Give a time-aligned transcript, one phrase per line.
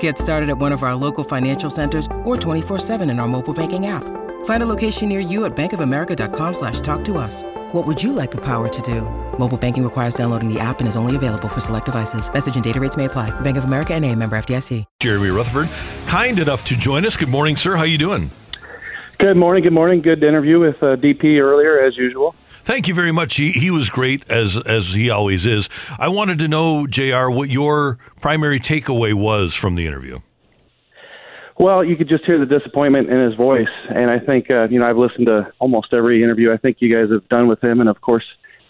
[0.00, 3.86] Get started at one of our local financial centers or 24-7 in our mobile banking
[3.86, 4.04] app.
[4.44, 7.42] Find a location near you at bankofamerica.com slash talk to us.
[7.72, 9.02] What would you like the power to do?
[9.38, 12.32] Mobile banking requires downloading the app and is only available for select devices.
[12.32, 13.30] Message and data rates may apply.
[13.40, 14.84] Bank of America and a member FDIC.
[15.00, 15.68] Jeremy Rutherford,
[16.06, 17.16] kind enough to join us.
[17.16, 17.76] Good morning, sir.
[17.76, 18.30] How you doing?
[19.18, 19.64] Good morning.
[19.64, 20.00] Good morning.
[20.00, 22.34] Good interview with uh, DP earlier, as usual.
[22.68, 23.36] Thank you very much.
[23.36, 25.70] He he was great as as he always is.
[25.98, 27.30] I wanted to know, Jr.
[27.30, 30.18] What your primary takeaway was from the interview.
[31.58, 34.78] Well, you could just hear the disappointment in his voice, and I think uh, you
[34.78, 37.80] know I've listened to almost every interview I think you guys have done with him,
[37.80, 38.24] and of course,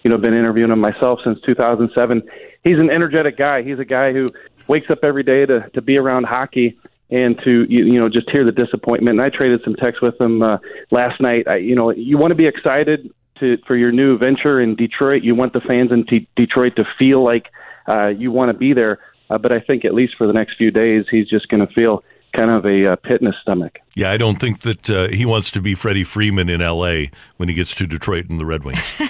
[0.04, 2.22] you know, been interviewing him myself since 2007.
[2.62, 3.64] He's an energetic guy.
[3.64, 4.30] He's a guy who
[4.68, 6.78] wakes up every day to to be around hockey
[7.10, 9.20] and to you, you know just hear the disappointment.
[9.20, 10.58] And I traded some texts with him uh,
[10.92, 11.48] last night.
[11.48, 15.22] I, you know, you want to be excited to for your new venture in Detroit.
[15.22, 17.46] You want the fans in T- Detroit to feel like
[17.88, 18.98] uh, you want to be there.
[19.30, 21.72] Uh, but I think at least for the next few days, he's just going to
[21.74, 22.02] feel
[22.36, 23.78] kind of a uh, pit in his stomach.
[23.94, 27.10] Yeah, I don't think that uh, he wants to be Freddie Freeman in L.A.
[27.36, 29.00] when he gets to Detroit and the Red Wings.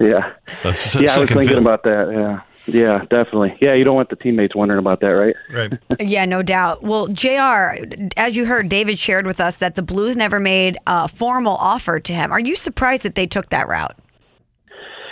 [0.00, 1.58] yeah, That's yeah, I was thinking fiddle.
[1.58, 2.10] about that.
[2.12, 2.40] Yeah.
[2.66, 3.56] Yeah, definitely.
[3.60, 5.36] Yeah, you don't want the teammates wondering about that, right?
[5.52, 5.72] Right.
[6.00, 6.82] Yeah, no doubt.
[6.82, 7.76] Well, JR,
[8.16, 12.00] as you heard, David shared with us that the Blues never made a formal offer
[12.00, 12.32] to him.
[12.32, 13.96] Are you surprised that they took that route?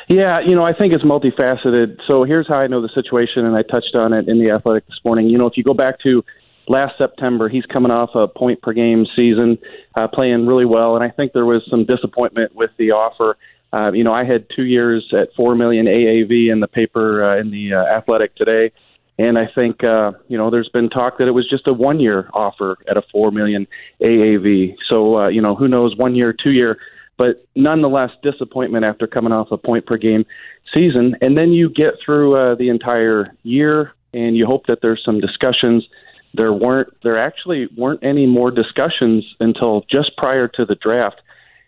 [0.09, 1.99] Yeah, you know, I think it's multifaceted.
[2.09, 4.87] So here's how I know the situation, and I touched on it in the Athletic
[4.87, 5.29] this morning.
[5.29, 6.23] You know, if you go back to
[6.69, 9.59] last September, he's coming off a point per game season,
[9.95, 13.37] uh, playing really well, and I think there was some disappointment with the offer.
[13.75, 17.41] Uh, you know, I had two years at four million AAV in the paper uh,
[17.41, 18.71] in the uh, Athletic today,
[19.19, 21.99] and I think uh, you know there's been talk that it was just a one
[21.99, 23.67] year offer at a four million
[24.01, 24.77] AAV.
[24.89, 26.79] So uh, you know, who knows, one year, two year,
[27.17, 30.25] but nonetheless, disappointment after coming off a point per game
[30.73, 35.03] season, and then you get through uh, the entire year, and you hope that there's
[35.05, 35.85] some discussions.
[36.33, 36.95] There weren't.
[37.03, 41.21] There actually weren't any more discussions until just prior to the draft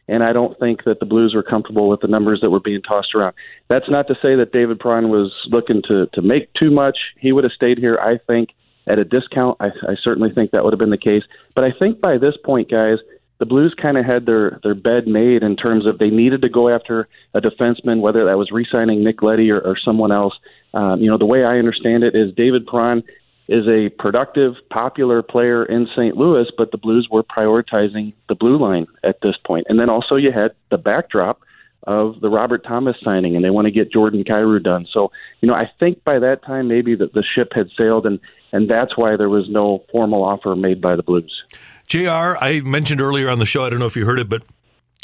[0.09, 2.83] and I don't think that the Blues were comfortable with the numbers that were being
[2.83, 3.35] tossed around.
[3.69, 6.99] That's not to say that David Perron was looking to to make too much.
[7.19, 8.51] He would have stayed here, I think,
[8.87, 9.59] at a discount.
[9.61, 11.23] I, I certainly think that would have been the case.
[11.55, 12.99] But I think by this point, guys,
[13.39, 16.49] the Blues kind of had their their bed made in terms of they needed to
[16.49, 20.35] go after a defenseman, whether that was re-signing Nick Leddy or, or someone else.
[20.73, 23.03] Um, you know, the way I understand it is David Perron
[23.49, 26.17] is a productive, popular player in St.
[26.17, 29.67] Louis, but the Blues were prioritizing the blue line at this point.
[29.69, 31.41] And then also you had the backdrop
[31.87, 34.87] of the Robert Thomas signing, and they want to get Jordan Kyrou done.
[34.93, 38.19] So, you know, I think by that time maybe that the ship had sailed, and
[38.53, 41.43] and that's why there was no formal offer made by the Blues.
[41.87, 42.37] Jr.
[42.41, 43.65] I mentioned earlier on the show.
[43.65, 44.43] I don't know if you heard it, but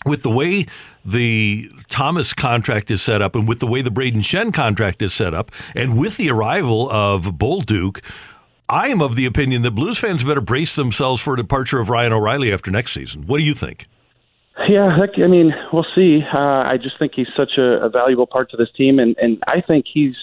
[0.04, 0.66] with the way
[1.04, 5.12] the Thomas contract is set up, and with the way the Brayden Schenn contract is
[5.12, 8.02] set up, and with the arrival of Bolduc,
[8.69, 11.89] I am of the opinion that Blues fans better brace themselves for a departure of
[11.89, 13.27] Ryan O'Reilly after next season.
[13.27, 13.87] What do you think?
[14.69, 16.21] Yeah, I mean, we'll see.
[16.23, 19.43] Uh, I just think he's such a, a valuable part to this team, and and
[19.47, 20.15] I think he's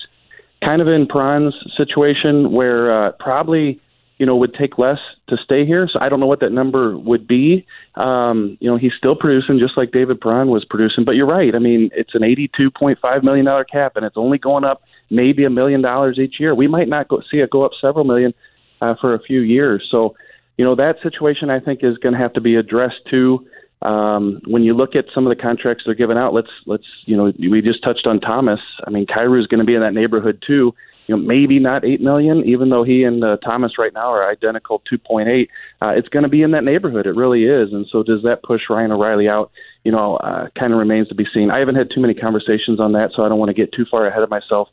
[0.64, 3.82] kind of in Perron's situation where uh, probably
[4.18, 5.90] you know would take less to stay here.
[5.92, 7.66] So I don't know what that number would be.
[7.96, 11.06] Um, you know, he's still producing just like David Perron was producing.
[11.06, 11.54] But you're right.
[11.56, 14.84] I mean, it's an eighty-two point five million dollar cap, and it's only going up
[15.10, 16.54] maybe a million dollars each year.
[16.54, 18.34] We might not go, see it go up several million
[18.82, 19.88] uh, for a few years.
[19.92, 20.16] So,
[20.58, 23.48] you know, that situation I think is going to have to be addressed too.
[23.82, 27.16] Um, when you look at some of the contracts they're giving out, let's let's you
[27.16, 28.60] know we just touched on Thomas.
[28.86, 30.76] I mean, Kyrou is going to be in that neighborhood too.
[31.08, 34.30] You know, maybe not eight million, even though he and uh, Thomas right now are
[34.30, 35.50] identical, two point eight.
[35.82, 37.08] Uh, it's going to be in that neighborhood.
[37.08, 37.72] It really is.
[37.72, 39.50] And so, does that push Ryan O'Reilly out?
[39.86, 41.50] You know, uh, kind of remains to be seen.
[41.50, 43.86] I haven't had too many conversations on that, so I don't want to get too
[43.90, 44.68] far ahead of myself.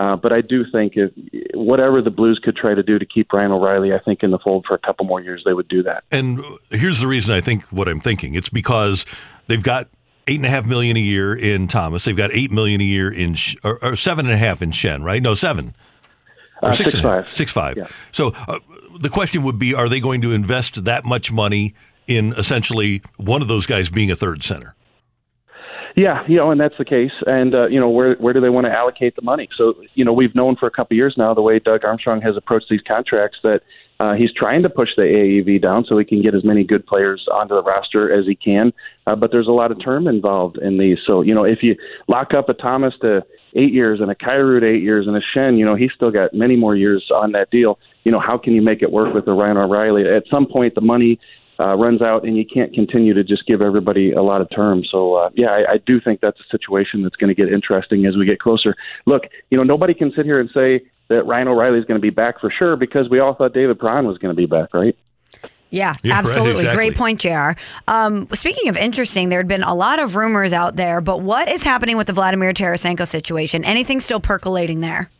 [0.00, 1.10] Uh, but I do think if
[1.52, 4.38] whatever the Blues could try to do to keep Ryan O'Reilly, I think in the
[4.38, 6.04] fold for a couple more years, they would do that.
[6.10, 8.34] And here's the reason I think what I'm thinking.
[8.34, 9.04] It's because
[9.46, 9.88] they've got
[10.26, 12.04] eight and a half million a year in Thomas.
[12.06, 14.70] They've got eight million a year in Sh- or, or seven and a half in
[14.70, 15.20] Schenn, right?
[15.22, 15.74] No, seven.
[16.62, 17.24] Or Uh, six six and a half.
[17.26, 17.32] five.
[17.36, 17.76] Six five.
[17.76, 17.86] Yeah.
[18.12, 18.58] So uh,
[19.00, 21.74] the question would be: Are they going to invest that much money
[22.06, 24.74] in essentially one of those guys being a third center?
[25.96, 27.12] Yeah, you know, and that's the case.
[27.26, 29.48] And uh, you know, where where do they want to allocate the money?
[29.56, 32.20] So, you know, we've known for a couple of years now the way Doug Armstrong
[32.22, 33.60] has approached these contracts that
[34.00, 36.86] Uh, he's trying to push the AAV down so he can get as many good
[36.86, 38.72] players onto the roster as he can.
[39.06, 40.96] Uh, but there's a lot of term involved in these.
[41.06, 41.76] So, you know, if you
[42.08, 43.22] lock up a Thomas to
[43.54, 46.10] eight years and a Kyrou to eight years and a Schenn, you know, he's still
[46.10, 47.78] got many more years on that deal.
[48.04, 50.04] You know, how can you make it work with the Ryan O'Reilly?
[50.08, 51.20] At some point, the money
[51.60, 54.88] uh, runs out, and you can't continue to just give everybody a lot of terms.
[54.90, 58.06] So, uh, yeah, I, I do think that's a situation that's going to get interesting
[58.06, 58.74] as we get closer.
[59.06, 62.02] Look, you know, nobody can sit here and say that Ryan O'Reilly is going to
[62.02, 64.72] be back for sure because we all thought David Perron was going to be back,
[64.72, 64.96] right?
[65.70, 66.62] Yeah, Yeah, right, absolutely.
[66.62, 66.76] exactly.
[66.76, 67.52] Great point, JR.
[67.88, 71.48] Um, speaking of interesting, there had been a lot of rumors out there, but what
[71.48, 73.64] is happening with the Vladimir Tarasenko situation?
[73.64, 75.10] Anything still percolating there?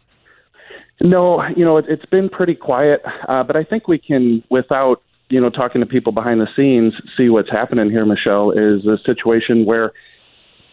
[1.02, 5.02] No, you know, it, it's been pretty quiet, uh, but I think we can, without,
[5.30, 8.98] you know, talking to people behind the scenes, see what's happening here, Michelle, is a
[9.06, 9.92] situation where,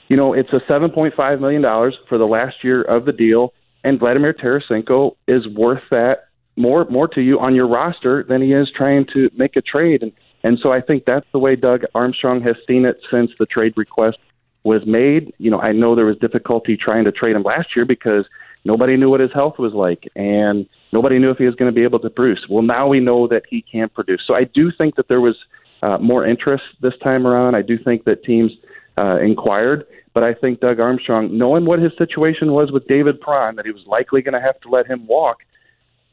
[0.09, 1.63] you know, it's a $7.5 million
[2.09, 6.27] for the last year of the deal, and Vladimir Tarasenko is worth that
[6.57, 10.01] more more to you on your roster than he is trying to make a trade.
[10.01, 10.11] And,
[10.43, 13.73] and so I think that's the way Doug Armstrong has seen it since the trade
[13.77, 14.17] request
[14.63, 15.33] was made.
[15.37, 18.25] You know, I know there was difficulty trying to trade him last year because
[18.65, 21.75] nobody knew what his health was like and nobody knew if he was going to
[21.75, 22.45] be able to produce.
[22.49, 24.23] Well, now we know that he can produce.
[24.27, 25.35] So I do think that there was
[25.81, 27.55] uh, more interest this time around.
[27.55, 28.51] I do think that teams
[28.97, 33.55] uh, inquired, but I think Doug Armstrong, knowing what his situation was with David Perron,
[33.57, 35.37] that he was likely going to have to let him walk,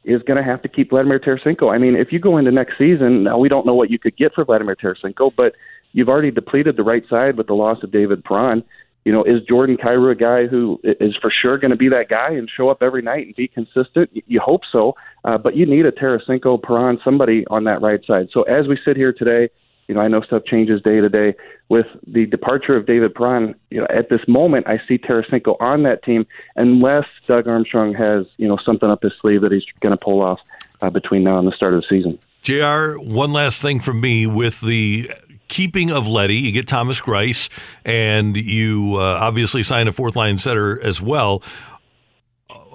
[0.05, 1.73] is going to have to keep Vladimir Tarasenko.
[1.73, 4.17] I mean, if you go into next season, now we don't know what you could
[4.17, 5.55] get for Vladimir Tarasenko, but
[5.93, 8.63] you've already depleted the right side with the loss of David Prawn.
[9.05, 12.09] You know, is Jordan Kyrou a guy who is for sure going to be that
[12.09, 14.11] guy and show up every night and be consistent?
[14.27, 18.29] You hope so, uh, but you need a Tarasenko, Perron, somebody on that right side.
[18.33, 19.51] So as we sit here today,
[19.89, 21.35] you know, I know stuff changes day to day.
[21.69, 25.83] With the departure of David Perron, you know, at this moment, I see Tarasenko on
[25.83, 26.27] that team,
[26.57, 30.23] unless Doug Armstrong has, you know, something up his sleeve that he's going to pull
[30.23, 30.41] off
[30.81, 32.19] uh, between now and the start of the season.
[32.43, 35.11] JR, one last thing from me with the
[35.49, 36.37] keeping of Leddy.
[36.37, 37.49] You get Thomas Greiss,
[37.85, 41.43] and you uh, obviously sign a fourth line setter as well.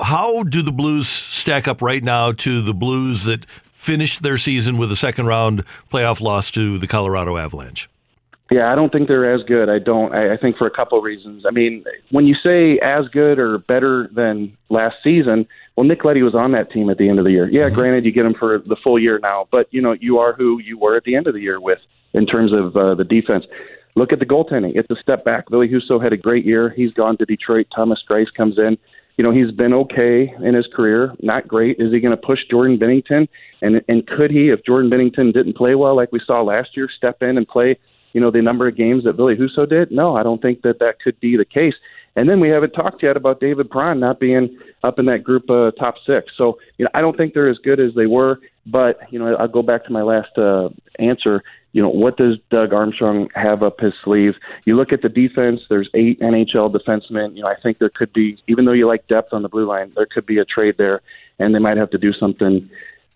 [0.02, 4.78] How do the Blues stack up right now to the Blues that finished their season
[4.78, 7.90] with a second round playoff loss to the Colorado Avalanche?
[8.52, 9.70] Yeah, I don't think they're as good.
[9.70, 10.14] I don't.
[10.14, 11.46] I, I think for a couple of reasons.
[11.48, 16.24] I mean, when you say as good or better than last season, well, Nick Leddy
[16.24, 17.48] was on that team at the end of the year.
[17.48, 20.34] Yeah, granted, you get him for the full year now, but you know, you are
[20.34, 21.80] who you were at the end of the year with
[22.14, 23.46] in terms of uh, the defense.
[23.96, 25.50] Look at the goaltending; it's a step back.
[25.50, 26.70] Ville Husso had a great year.
[26.70, 27.68] He's gone to Detroit.
[27.76, 28.78] Thomas Greiss comes in.
[29.18, 31.78] You know, he's been okay in his career, not great.
[31.78, 33.28] Is he going to push Jordan Binnington?
[33.62, 36.88] And and could he, if Jordan Binnington didn't play well like we saw last year,
[36.96, 37.78] step in and play?
[38.14, 39.92] you know, the number of games that Ville Husso did?
[39.92, 41.76] No, I don't think that that could be the case.
[42.16, 45.50] And then we haven't talked yet about David Perron not being up in that group
[45.50, 46.32] uh, top six.
[46.38, 48.40] So, you know, I don't think they're as good as they were.
[48.66, 51.44] But, you know, I'll go back to my last uh, answer.
[51.72, 54.34] You know, what does Doug Armstrong have up his sleeve?
[54.66, 57.36] You look at the defense, there's eight NHL defensemen.
[57.36, 59.68] You know, I think there could be, even though you like depth on the blue
[59.68, 61.02] line, there could be a trade there,
[61.38, 62.70] and they might have to do something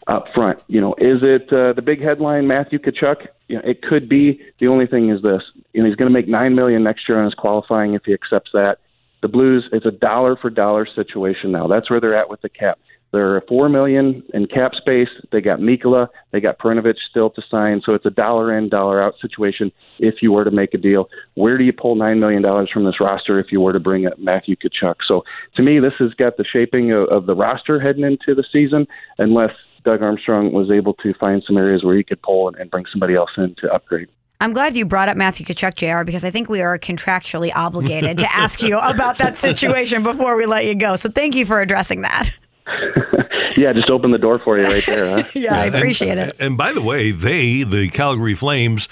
[0.08, 0.60] up front.
[0.68, 3.28] You know, is it uh, the big headline Matthew Tkachuk?
[3.48, 4.42] You know, it could be.
[4.60, 5.42] The only thing is this:
[5.74, 8.14] you know, he's going to make nine million next year on his qualifying if he
[8.14, 8.78] accepts that.
[9.22, 11.68] The Blues, it's a dollar for dollar situation now.
[11.68, 12.78] That's where they're at with the cap.
[13.14, 15.08] They're four million in cap space.
[15.32, 19.02] They got Mikkola, they got Perunovich still to sign, so it's a dollar in, dollar
[19.04, 19.72] out situation.
[20.00, 22.86] If you were to make a deal, where do you pull nine million dollars from
[22.86, 24.96] this roster if you were to bring up Matthew Tkachuk?
[25.08, 25.24] So
[25.56, 28.88] to me, this has got the shaping of, of the roster heading into the season,
[29.20, 29.52] unless
[29.86, 32.86] Doug Armstrong was able to find some areas where he could pull and, and bring
[32.92, 34.08] somebody else in to upgrade.
[34.42, 38.18] I'm glad you brought up Matthew Tkachuk, JR, because I think we are contractually obligated
[38.18, 40.96] to ask you about that situation before we let you go.
[40.96, 42.32] So thank you for addressing that.
[43.58, 45.30] yeah, just open the door for you right there, huh?
[45.34, 46.36] yeah, I appreciate and, it.
[46.40, 48.88] And by the way, they, the Calgary Flames,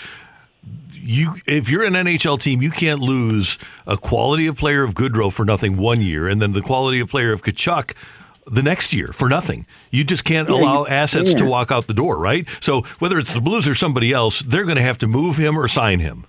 [0.92, 5.32] you if you're an NHL team, you can't lose a quality of player of Gaudreau
[5.32, 7.94] for nothing one year, and then the quality of player of Tkachuk
[8.46, 9.66] the next year for nothing.
[9.92, 12.48] You just can't Yeah, allow you assets to walk out the door, right?
[12.60, 15.58] So whether it's the Blues or somebody else, they're going to have to move him
[15.58, 16.25] or sign him.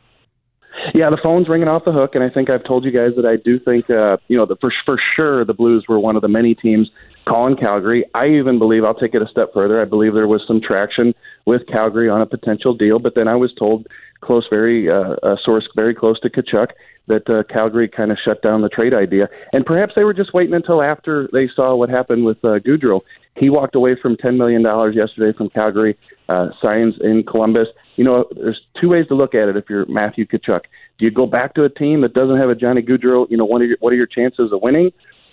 [0.95, 3.25] Yeah, the phone's ringing off the hook, and I think I've told you guys that
[3.25, 6.23] I do think, uh, you know, the, for for sure the Blues were one of
[6.23, 6.91] the many teams
[7.25, 8.05] calling Calgary.
[8.15, 9.81] I even believe I'll take it a step further.
[9.81, 11.15] I believe there was some traction
[11.47, 13.87] with Calgary on a potential deal, but then I was told
[14.21, 16.69] close, very uh, a source very close to Tkachuk
[17.09, 20.33] that uh, Calgary kind of shut down the trade idea, and perhaps they were just
[20.33, 23.01] waiting until after they saw what happened with uh, Gaudreau.
[23.37, 25.99] He walked away from ten million dollars yesterday from Calgary,
[26.29, 27.69] uh, signs in Columbus.
[27.97, 29.57] You know, there's two ways to look at it.
[29.57, 30.63] If you're Matthew Tkachuk,
[30.99, 33.29] do you go back to a team that doesn't have a Johnny Gaudreau?
[33.29, 34.93] You know, what are your, what are your chances of winning?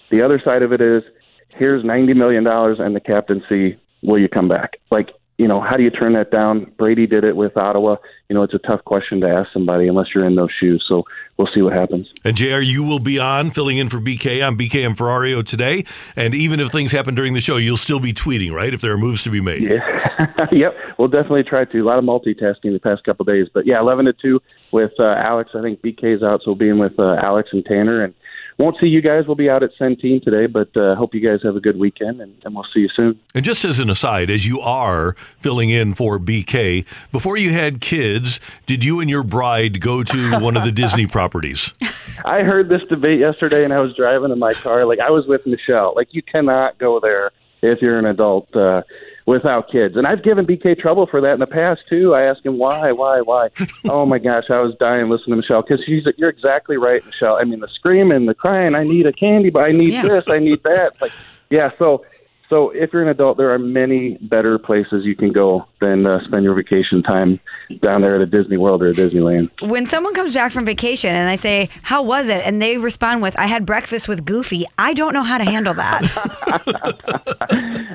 [0.09, 1.03] The other side of it is,
[1.49, 3.79] here's ninety million dollars and the captaincy.
[4.01, 4.77] Will you come back?
[4.91, 6.69] Like you know, how do you turn that down?
[6.77, 7.95] Brady did it with Ottawa.
[8.27, 10.83] You know, it's a tough question to ask somebody unless you're in those shoes.
[10.85, 11.05] So
[11.37, 12.11] we'll see what happens.
[12.25, 14.43] And JR, you will be on filling in for BK.
[14.43, 15.85] I'm BK and Ferrario today.
[16.17, 18.73] And even if things happen during the show, you'll still be tweeting, right?
[18.73, 19.63] If there are moves to be made.
[19.63, 20.47] Yeah.
[20.51, 20.75] yep.
[20.97, 21.79] We'll definitely try to.
[21.79, 23.47] A lot of multitasking the past couple of days.
[23.53, 24.41] But yeah, 11 to 2
[24.73, 25.51] with uh, Alex.
[25.55, 28.03] I think BK's out, so we'll be in with uh, Alex and Tanner.
[28.03, 28.13] And
[28.59, 29.25] won't see you guys.
[29.25, 32.21] We'll be out at Centene today, but uh, hope you guys have a good weekend,
[32.21, 33.19] and, and, we'll see you soon.
[33.33, 37.79] And just as an aside, as you are filling in for BK, before you had
[37.79, 41.73] kids, did you and your bride go to one of the Disney properties?
[42.25, 44.85] I heard this debate yesterday, and I was driving in my car.
[44.85, 45.93] Like I was with Michelle.
[45.95, 48.53] Like you cannot go there if you're an adult.
[48.55, 48.81] Uh,
[49.29, 49.95] without kids.
[49.95, 52.15] And I've given BK trouble for that in the past too.
[52.15, 53.49] I ask him why, why, why.
[53.85, 56.03] oh my gosh, I was dying listening to Michelle because she's.
[56.17, 57.35] You're exactly right, Michelle.
[57.35, 58.73] I mean, the screaming, the crying.
[58.73, 60.01] I need a candy, but I need yeah.
[60.01, 60.99] this, I need that.
[60.99, 61.11] Like,
[61.51, 61.69] yeah.
[61.77, 62.05] So
[62.49, 66.23] so if you're an adult, there are many better places you can go than uh,
[66.25, 67.39] spend your vacation time
[67.81, 69.49] down there at a Disney World or a Disneyland.
[69.69, 73.21] When someone comes back from vacation and I say, "How was it?" and they respond
[73.21, 76.01] with, "I had breakfast with Goofy," I don't know how to handle that.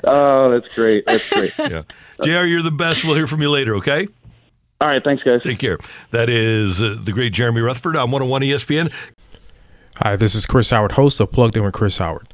[0.05, 1.07] oh, that's great.
[1.07, 1.53] That's great.
[1.65, 1.83] Yeah,
[2.23, 2.45] Jr.
[2.45, 3.05] You're the best.
[3.05, 3.75] We'll hear from you later.
[3.77, 4.07] Okay.
[4.81, 5.03] All right.
[5.03, 5.43] Thanks, guys.
[5.43, 5.79] Take care.
[6.11, 8.93] That is uh, the great Jeremy Rutherford on 101 ESPN.
[9.97, 12.34] Hi, this is Chris Howard, host of Plugged In with Chris Howard.